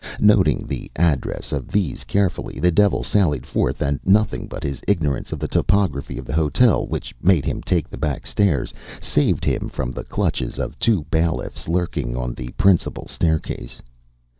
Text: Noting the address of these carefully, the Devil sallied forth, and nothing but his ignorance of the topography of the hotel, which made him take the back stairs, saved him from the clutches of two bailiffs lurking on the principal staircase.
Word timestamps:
Noting 0.19 0.65
the 0.65 0.89
address 0.95 1.51
of 1.51 1.67
these 1.67 2.03
carefully, 2.05 2.59
the 2.59 2.71
Devil 2.71 3.03
sallied 3.03 3.45
forth, 3.45 3.83
and 3.83 3.99
nothing 4.03 4.47
but 4.47 4.63
his 4.63 4.81
ignorance 4.87 5.31
of 5.31 5.37
the 5.37 5.47
topography 5.47 6.17
of 6.17 6.25
the 6.25 6.33
hotel, 6.33 6.87
which 6.87 7.13
made 7.21 7.45
him 7.45 7.61
take 7.61 7.87
the 7.87 7.99
back 7.99 8.25
stairs, 8.25 8.73
saved 8.99 9.45
him 9.45 9.69
from 9.69 9.91
the 9.91 10.03
clutches 10.03 10.57
of 10.57 10.79
two 10.79 11.03
bailiffs 11.11 11.67
lurking 11.67 12.17
on 12.17 12.33
the 12.33 12.49
principal 12.53 13.07
staircase. 13.07 13.79